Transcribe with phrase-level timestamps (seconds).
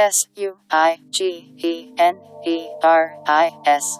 [0.00, 1.24] S U I G
[1.58, 2.14] E N
[2.46, 3.98] E R I S.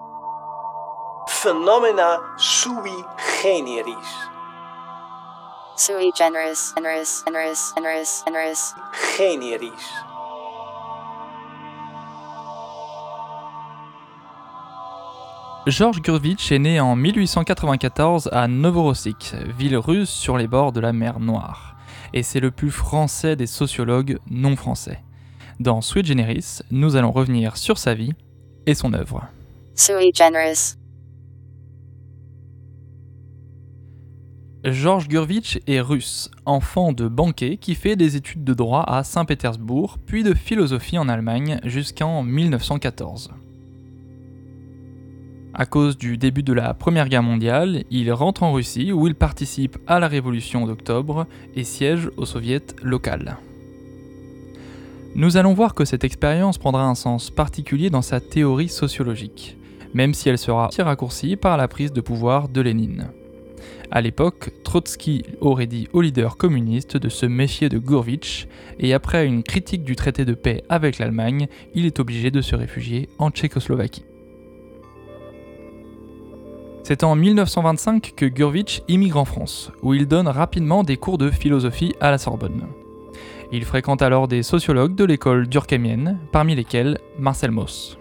[1.26, 2.92] Phenomena sui
[3.42, 3.96] generis.
[5.76, 8.74] Sui generis, generis, generis, generis, generis.
[9.18, 9.72] Generis.
[15.66, 20.92] Georges Gurvitch est né en 1894 à Novorossiysk, ville russe sur les bords de la
[20.92, 21.74] mer Noire.
[22.12, 25.02] Et c'est le plus français des sociologues non français.
[25.60, 28.12] Dans Sweet Generis, nous allons revenir sur sa vie
[28.66, 29.26] et son œuvre.
[29.74, 30.76] Sui generis.
[34.64, 39.98] Georges Gurvitch est russe, enfant de banquier qui fait des études de droit à Saint-Pétersbourg,
[40.06, 43.30] puis de philosophie en Allemagne jusqu'en 1914.
[45.54, 49.16] À cause du début de la Première Guerre mondiale, il rentre en Russie où il
[49.16, 53.38] participe à la Révolution d'octobre et siège au soviet local.
[55.18, 59.56] Nous allons voir que cette expérience prendra un sens particulier dans sa théorie sociologique,
[59.92, 63.08] même si elle sera raccourcie par la prise de pouvoir de Lénine.
[63.90, 68.46] À l'époque, Trotsky aurait dit aux leaders communistes de se méfier de Gurvitch,
[68.78, 72.54] et après une critique du traité de paix avec l'Allemagne, il est obligé de se
[72.54, 74.04] réfugier en Tchécoslovaquie.
[76.84, 81.32] C'est en 1925 que Gurvitch immigre en France, où il donne rapidement des cours de
[81.32, 82.68] philosophie à la Sorbonne.
[83.52, 87.98] Il fréquente alors des sociologues de l'école durkheimienne, parmi lesquels Marcel Mauss.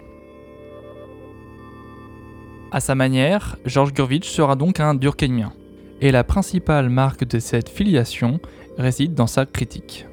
[2.70, 5.52] À sa manière, Georges Gurvitch sera donc un durkheimien,
[6.00, 8.40] et la principale marque de cette filiation
[8.76, 10.06] réside dans sa critique.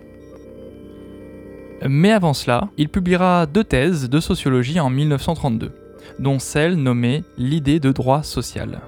[1.88, 5.72] Mais avant cela, il publiera deux thèses de sociologie en 1932
[6.20, 8.82] dont celle nommée l'idée de droit social.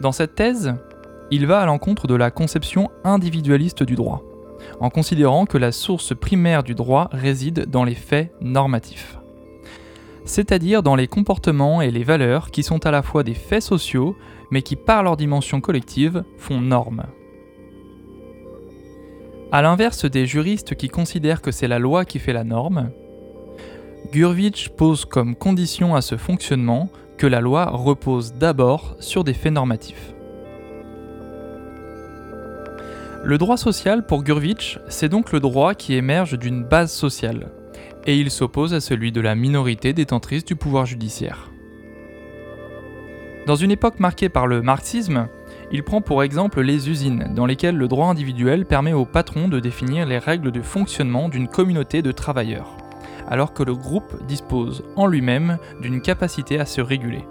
[0.00, 0.74] Dans cette thèse,
[1.30, 4.22] il va à l'encontre de la conception individualiste du droit,
[4.80, 9.18] en considérant que la source primaire du droit réside dans les faits normatifs,
[10.24, 14.16] c'est-à-dire dans les comportements et les valeurs qui sont à la fois des faits sociaux,
[14.50, 17.04] mais qui par leur dimension collective font norme.
[19.50, 22.90] A l'inverse des juristes qui considèrent que c'est la loi qui fait la norme,
[24.12, 29.52] Gurvitch pose comme condition à ce fonctionnement que la loi repose d'abord sur des faits
[29.52, 30.14] normatifs.
[33.24, 37.48] Le droit social pour Gurvitch, c'est donc le droit qui émerge d'une base sociale,
[38.06, 41.50] et il s'oppose à celui de la minorité détentrice du pouvoir judiciaire.
[43.46, 45.28] Dans une époque marquée par le marxisme,
[45.72, 49.60] il prend pour exemple les usines, dans lesquelles le droit individuel permet au patron de
[49.60, 52.76] définir les règles de fonctionnement d'une communauté de travailleurs
[53.28, 57.24] alors que le groupe dispose en lui-même d'une capacité à se réguler.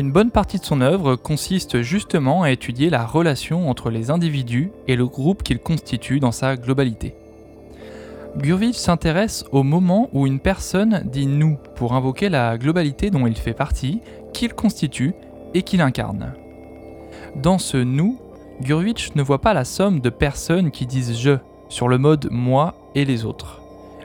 [0.00, 4.72] Une bonne partie de son œuvre consiste justement à étudier la relation entre les individus
[4.88, 7.14] et le groupe qu'ils constituent dans sa globalité.
[8.38, 13.36] Gurvitch s'intéresse au moment où une personne dit nous pour invoquer la globalité dont il
[13.36, 14.00] fait partie,
[14.32, 15.12] qu'il constitue
[15.52, 16.32] et qu'il incarne.
[17.36, 18.18] Dans ce nous,
[18.62, 21.36] Gurvitch ne voit pas la somme de personnes qui disent je
[21.68, 23.60] sur le mode moi et les autres,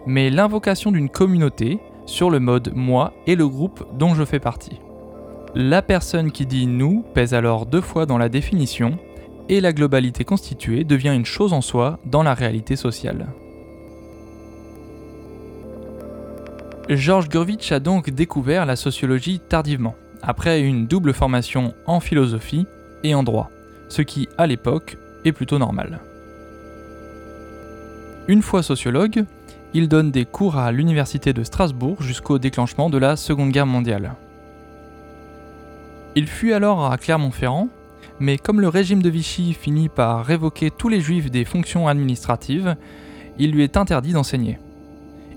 [0.05, 4.81] mais l'invocation d'une communauté sur le mode moi et le groupe dont je fais partie.
[5.57, 8.99] La personne qui dit nous pèse alors deux fois dans la définition,
[9.47, 13.27] et la globalité constituée devient une chose en soi dans la réalité sociale.
[16.89, 22.67] Georges Gurvitch a donc découvert la sociologie tardivement, après une double formation en philosophie
[23.03, 23.49] et en droit,
[23.87, 26.01] ce qui, à l'époque, est plutôt normal.
[28.27, 29.23] Une fois sociologue,
[29.73, 34.16] il donne des cours à l'université de Strasbourg jusqu'au déclenchement de la Seconde Guerre mondiale.
[36.16, 37.68] Il fut alors à Clermont-Ferrand,
[38.20, 42.76] mais comme le régime de Vichy finit par révoquer tous les juifs des fonctions administratives,
[43.38, 44.58] il lui est interdit d'enseigner.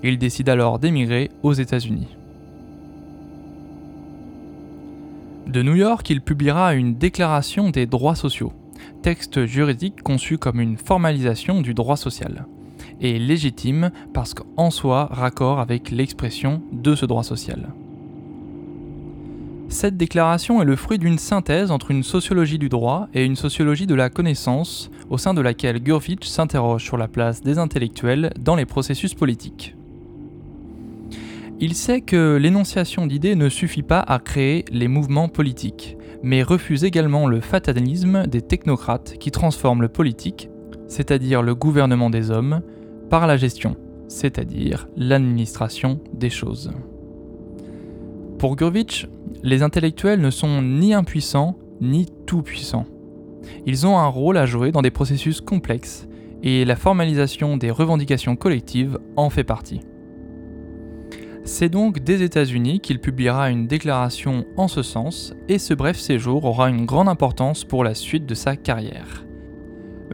[0.05, 2.16] Il décide alors d'émigrer aux États-Unis.
[5.49, 8.53] De New York, il publiera une Déclaration des droits sociaux,
[9.03, 12.47] texte juridique conçu comme une formalisation du droit social
[13.01, 17.72] est légitime parce qu'en soi raccord avec l'expression de ce droit social.
[19.68, 23.86] Cette déclaration est le fruit d'une synthèse entre une sociologie du droit et une sociologie
[23.86, 28.56] de la connaissance, au sein de laquelle Gurvitch s'interroge sur la place des intellectuels dans
[28.56, 29.76] les processus politiques.
[31.60, 36.84] Il sait que l'énonciation d'idées ne suffit pas à créer les mouvements politiques, mais refuse
[36.84, 40.48] également le fatalisme des technocrates qui transforment le politique,
[40.86, 42.62] c'est-à-dire le gouvernement des hommes,
[43.10, 43.76] par la gestion,
[44.09, 46.71] c'est-à-dire l'administration des choses.
[48.38, 49.08] Pour Gurvitch,
[49.42, 52.86] les intellectuels ne sont ni impuissants ni tout-puissants.
[53.66, 56.06] Ils ont un rôle à jouer dans des processus complexes
[56.44, 59.80] et la formalisation des revendications collectives en fait partie.
[61.44, 66.44] C'est donc des États-Unis qu'il publiera une déclaration en ce sens, et ce bref séjour
[66.44, 69.24] aura une grande importance pour la suite de sa carrière.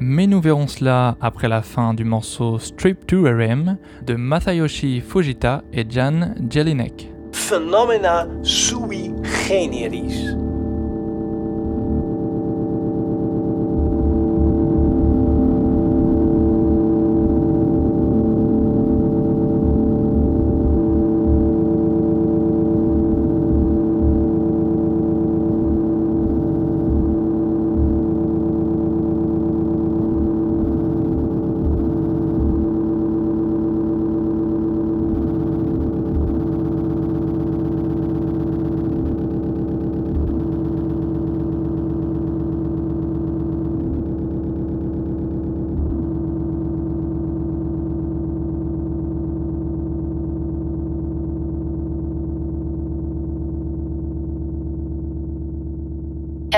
[0.01, 3.77] Mais nous verrons cela après la fin du morceau Strip to RM
[4.07, 7.14] de Masayoshi Fujita et Jan Jelinek.
[7.45, 9.13] Phenomena sui
[9.47, 10.44] generis.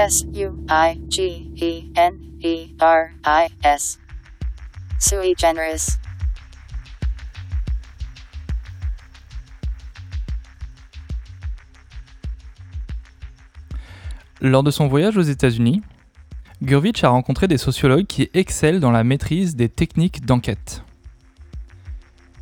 [0.06, 2.14] S U I G E N
[2.44, 3.98] E R I S.
[5.00, 5.98] Sui generis.
[14.40, 15.82] Lors de son voyage aux États-Unis,
[16.62, 20.84] Gurvitch a rencontré des sociologues qui excellent dans la maîtrise des techniques d'enquête.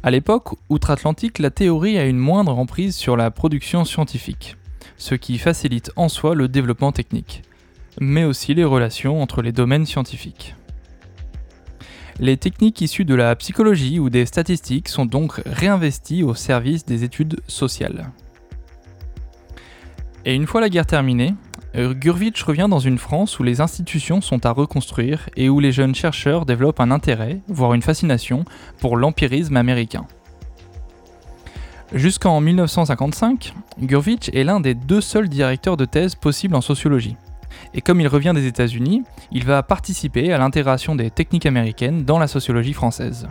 [0.03, 4.59] À l'époque, outre-Atlantique, la théorie a une moindre emprise sur la production scientifique,
[4.99, 7.43] ce qui facilite en soi le développement technique,
[8.01, 10.55] mais aussi les relations entre les domaines scientifiques.
[12.21, 17.03] Les techniques issues de la psychologie ou des statistiques sont donc réinvesties au service des
[17.03, 18.11] études sociales.
[20.25, 21.35] Et une fois la guerre terminée,
[21.75, 25.95] Gurvitch revient dans une France où les institutions sont à reconstruire et où les jeunes
[25.95, 28.45] chercheurs développent un intérêt, voire une fascination,
[28.79, 30.07] pour l'empirisme américain.
[31.93, 37.17] Jusqu'en 1955, Gurvitch est l'un des deux seuls directeurs de thèse possibles en sociologie.
[37.75, 39.03] Et comme il revient des États-Unis,
[39.33, 43.29] il va participer à l'intégration des techniques américaines dans la sociologie française.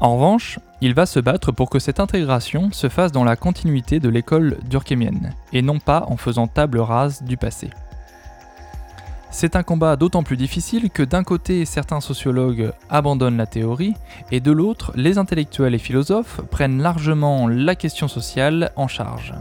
[0.00, 3.98] En revanche, il va se battre pour que cette intégration se fasse dans la continuité
[3.98, 7.70] de l'école durkheimienne, et non pas en faisant table rase du passé.
[9.30, 13.94] C'est un combat d'autant plus difficile que d'un côté certains sociologues abandonnent la théorie,
[14.30, 19.34] et de l'autre les intellectuels et philosophes prennent largement la question sociale en charge.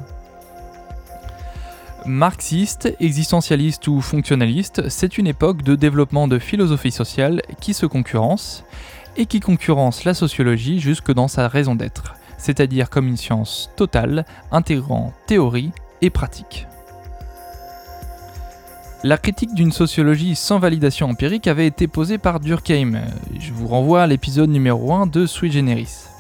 [2.08, 8.64] Marxiste, existentialiste ou fonctionnaliste, c'est une époque de développement de philosophie sociale qui se concurrence,
[9.18, 14.26] et qui concurrence la sociologie jusque dans sa raison d'être, c'est-à-dire comme une science totale,
[14.52, 15.72] intégrant théorie
[16.02, 16.68] et pratique.
[19.04, 23.02] La critique d'une sociologie sans validation empirique avait été posée par Durkheim.
[23.40, 26.17] Je vous renvoie à l'épisode numéro 1 de Sui Generis.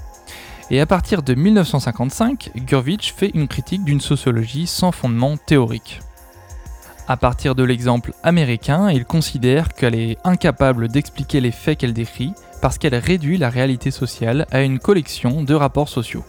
[0.70, 6.02] Et à partir de 1955, Gurvitch fait une critique d'une sociologie sans fondement théorique.
[7.08, 12.34] À partir de l'exemple américain, il considère qu'elle est incapable d'expliquer les faits qu'elle décrit
[12.62, 16.26] parce qu'elle réduit la réalité sociale à une collection de rapports sociaux.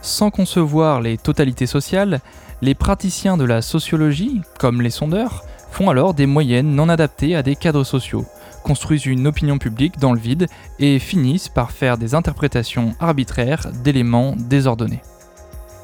[0.00, 2.20] Sans concevoir les totalités sociales,
[2.62, 7.42] les praticiens de la sociologie, comme les sondeurs, font alors des moyennes non adaptées à
[7.42, 8.24] des cadres sociaux,
[8.64, 10.48] construisent une opinion publique dans le vide
[10.80, 15.02] et finissent par faire des interprétations arbitraires d'éléments désordonnés.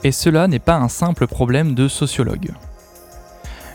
[0.02, 2.50] Et cela n'est pas un simple problème de sociologue.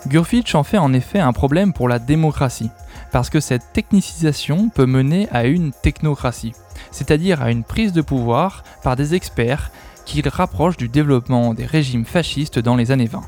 [0.07, 2.69] Gurfitch en fait en effet un problème pour la démocratie,
[3.11, 6.53] parce que cette technicisation peut mener à une technocratie,
[6.91, 9.71] c'est-à-dire à une prise de pouvoir par des experts
[10.05, 13.21] qui rapprochent du développement des régimes fascistes dans les années 20.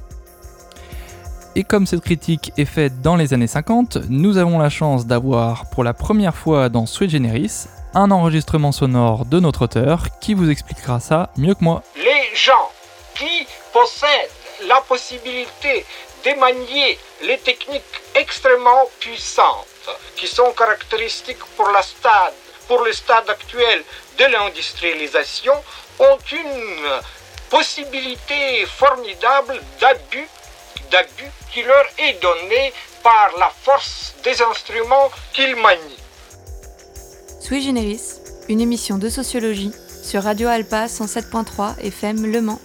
[1.58, 5.68] Et comme cette critique est faite dans les années 50, nous avons la chance d'avoir
[5.72, 10.52] pour la première fois dans Sui Generis un enregistrement sonore de notre auteur qui vous
[10.52, 11.82] expliquera ça mieux que moi.
[11.96, 12.70] Les gens
[13.16, 14.30] qui possèdent
[14.68, 15.84] la possibilité
[16.26, 17.82] de manier les techniques
[18.14, 19.66] extrêmement puissantes
[20.16, 23.84] qui sont caractéristiques pour le stade actuel
[24.20, 25.54] de l'industrialisation
[25.98, 27.02] ont une
[27.50, 30.28] possibilité formidable d'abus
[30.92, 36.04] d'abus qui leur est donné par la force des instruments qu'ils manient.
[37.40, 38.02] Sui Generis,
[38.50, 39.72] une émission de sociologie
[40.04, 42.60] sur Radio Alpa 107.3 FM Le Mans.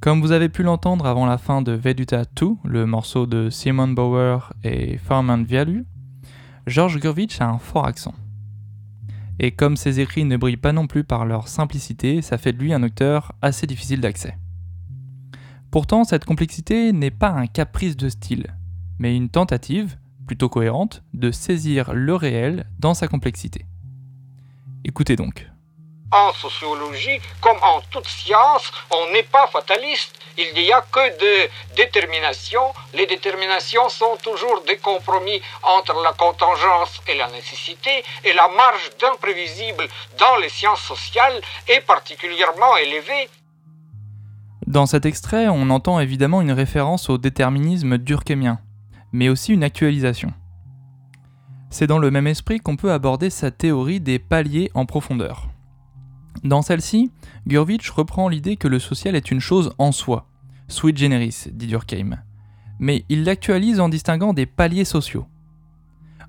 [0.00, 3.88] Comme vous avez pu l'entendre avant la fin de Veduta 2, le morceau de Simon
[3.88, 5.86] Bauer et Farman Vialu,
[6.66, 8.14] George Gurvitch a un fort accent.
[9.38, 12.58] Et comme ses écrits ne brillent pas non plus par leur simplicité, ça fait de
[12.58, 14.36] lui un auteur assez difficile d'accès.
[15.70, 18.54] Pourtant, cette complexité n'est pas un caprice de style,
[18.98, 23.64] mais une tentative, plutôt cohérente, de saisir le réel dans sa complexité.
[24.84, 25.50] Écoutez donc.
[26.14, 30.14] En sociologie, comme en toute science, on n'est pas fataliste.
[30.38, 32.72] Il n'y a que de déterminations.
[32.92, 38.90] Les déterminations sont toujours des compromis entre la contingence et la nécessité, et la marge
[39.00, 43.28] d'imprévisible dans les sciences sociales est particulièrement élevée.
[44.68, 48.60] Dans cet extrait, on entend évidemment une référence au déterminisme durkheimien,
[49.10, 50.32] mais aussi une actualisation.
[51.70, 55.48] C'est dans le même esprit qu'on peut aborder sa théorie des paliers en profondeur.
[56.42, 57.10] Dans celle-ci,
[57.46, 60.26] Gurvitch reprend l'idée que le social est une chose en soi,
[60.68, 62.18] sui generis, dit Durkheim,
[62.78, 65.26] mais il l'actualise en distinguant des paliers sociaux.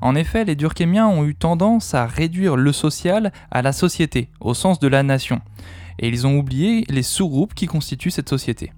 [0.02, 4.54] En effet, les Durkheimiens ont eu tendance à réduire le social à la société, au
[4.54, 5.42] sens de la nation,
[6.00, 8.74] et ils ont oublié les sous-groupes qui constituent cette société,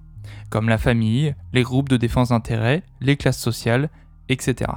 [0.50, 3.90] comme la famille, les groupes de défense d'intérêt, les classes sociales,
[4.28, 4.70] etc.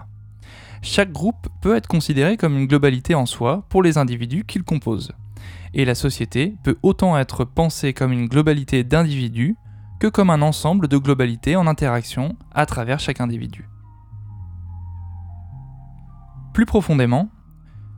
[0.82, 5.12] Chaque groupe peut être considéré comme une globalité en soi pour les individus qu'il compose,
[5.74, 9.56] et la société peut autant être pensée comme une globalité d'individus
[10.00, 13.68] que comme un ensemble de globalités en interaction à travers chaque individu.
[16.54, 17.30] Plus profondément,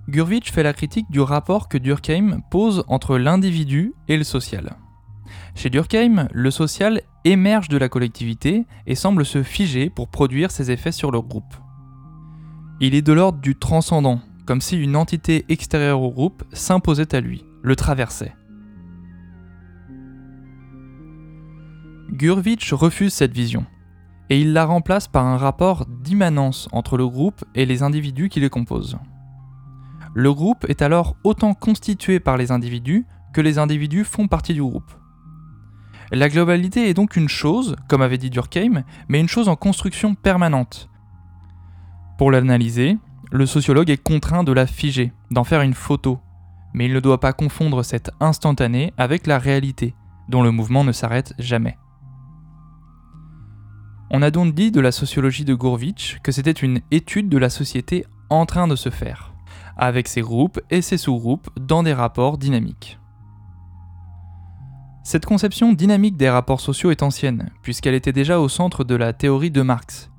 [0.09, 4.75] Gurvitch fait la critique du rapport que Durkheim pose entre l'individu et le social.
[5.55, 10.71] Chez Durkheim, le social émerge de la collectivité et semble se figer pour produire ses
[10.71, 11.55] effets sur le groupe.
[12.81, 17.21] Il est de l'ordre du transcendant, comme si une entité extérieure au groupe s'imposait à
[17.21, 18.35] lui, le traversait.
[22.11, 23.65] Gurvitch refuse cette vision,
[24.29, 28.39] et il la remplace par un rapport d'immanence entre le groupe et les individus qui
[28.39, 28.97] les composent.
[30.13, 34.61] Le groupe est alors autant constitué par les individus que les individus font partie du
[34.61, 34.91] groupe.
[36.11, 40.13] La globalité est donc une chose, comme avait dit Durkheim, mais une chose en construction
[40.13, 40.89] permanente.
[42.19, 42.99] Pour l'analyser,
[43.33, 46.19] le sociologue est contraint de la figer, d'en faire une photo,
[46.75, 49.95] mais il ne doit pas confondre cette instantané avec la réalité,
[50.29, 51.75] dont le mouvement ne s'arrête jamais.
[54.11, 57.49] On a donc dit de la sociologie de Gurvitch que c'était une étude de la
[57.49, 59.33] société en train de se faire
[59.77, 62.99] avec ses groupes et ses sous-groupes dans des rapports dynamiques.
[65.03, 69.11] Cette conception dynamique des rapports sociaux est ancienne, puisqu'elle était déjà au centre de la
[69.11, 70.12] théorie de Marx.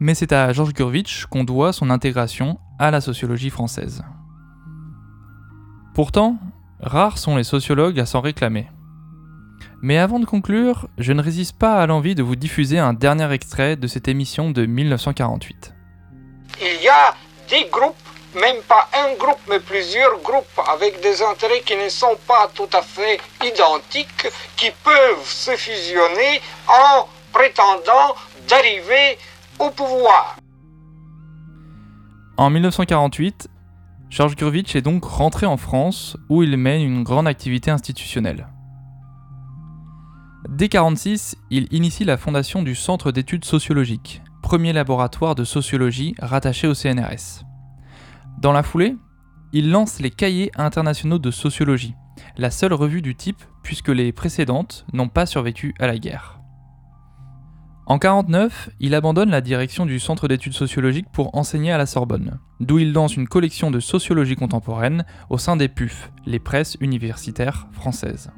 [0.00, 4.02] Mais c'est à Georges Gurvitch qu'on doit son intégration à la sociologie française.
[5.94, 6.38] Pourtant,
[6.80, 8.66] rares sont les sociologues à s'en réclamer.
[9.82, 13.30] Mais avant de conclure, je ne résiste pas à l'envie de vous diffuser un dernier
[13.32, 15.74] extrait de cette émission de 1948.
[16.60, 17.14] Il y a
[17.48, 17.94] des groupes
[18.34, 22.68] même pas un groupe, mais plusieurs groupes avec des intérêts qui ne sont pas tout
[22.72, 28.14] à fait identiques, qui peuvent se fusionner en prétendant
[28.48, 29.18] d'arriver
[29.60, 30.36] au pouvoir.
[32.36, 33.48] En 1948,
[34.08, 38.48] Georges Gurvitch est donc rentré en France où il mène une grande activité institutionnelle.
[40.48, 46.66] Dès 1946, il initie la fondation du Centre d'études sociologiques, premier laboratoire de sociologie rattaché
[46.66, 47.44] au CNRS.
[48.40, 48.96] Dans la foulée,
[49.52, 51.94] il lance les Cahiers internationaux de sociologie,
[52.38, 56.39] la seule revue du type puisque les précédentes n'ont pas survécu à la guerre.
[57.90, 62.38] En 1949, il abandonne la direction du Centre d'études sociologiques pour enseigner à la Sorbonne,
[62.60, 67.66] d'où il lance une collection de sociologie contemporaine au sein des PUF, les presses universitaires
[67.72, 68.30] françaises.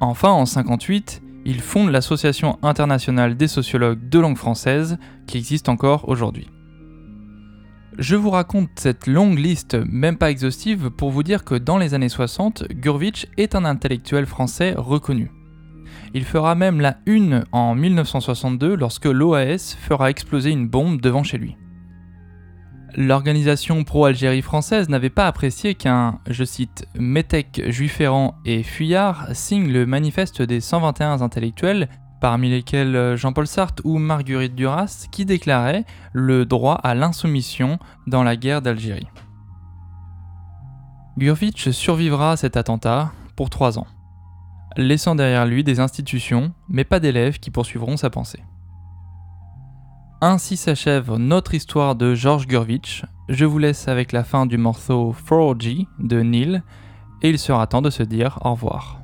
[0.00, 6.10] Enfin, en 1958, il fonde l'Association internationale des sociologues de langue française, qui existe encore
[6.10, 6.50] aujourd'hui.
[7.96, 11.94] Je vous raconte cette longue liste, même pas exhaustive, pour vous dire que dans les
[11.94, 15.30] années 60, Gurvitch est un intellectuel français reconnu.
[16.14, 21.38] Il fera même la une en 1962 lorsque l'OAS fera exploser une bombe devant chez
[21.38, 21.56] lui.
[22.94, 29.86] L'organisation pro-Algérie française n'avait pas apprécié qu'un, je cite, Métèque, Juifferrand et Fuyard signe le
[29.86, 31.88] manifeste des 121 intellectuels
[32.20, 38.36] parmi lesquels Jean-Paul Sartre ou Marguerite Duras, qui déclaraient le droit à l'insoumission dans la
[38.36, 39.08] guerre d'Algérie.
[41.16, 43.86] Gurvitch survivra à cet attentat pour trois ans,
[44.76, 48.42] laissant derrière lui des institutions, mais pas d'élèves qui poursuivront sa pensée.
[50.20, 53.04] Ainsi s'achève notre histoire de Georges Gurvitch.
[53.28, 56.62] Je vous laisse avec la fin du morceau 4G de Neil,
[57.22, 58.98] et il sera temps de se dire au revoir.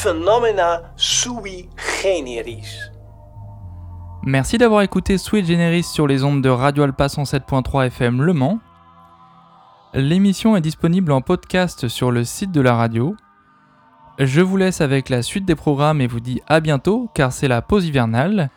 [0.00, 1.68] Phenomena sui
[2.04, 2.78] generis.
[4.22, 8.60] Merci d'avoir écouté Sweet Generis sur les ondes de Radio Alpa 107.3 FM Le Mans.
[9.94, 13.16] L'émission est disponible en podcast sur le site de la radio.
[14.20, 17.48] Je vous laisse avec la suite des programmes et vous dis à bientôt car c'est
[17.48, 18.50] la pause hivernale.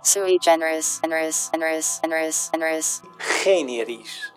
[0.03, 3.01] Sui generis, generis, generis, generis, generis.
[3.43, 4.32] Generis.